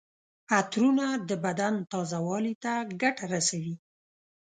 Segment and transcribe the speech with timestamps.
[0.57, 3.75] عطرونه د بدن تازه والي ته ګټه رسوي.